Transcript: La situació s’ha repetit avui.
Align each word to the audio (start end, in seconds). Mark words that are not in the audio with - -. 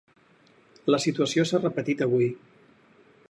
La 0.95 0.99
situació 1.03 1.45
s’ha 1.49 1.61
repetit 1.63 2.03
avui. 2.09 2.31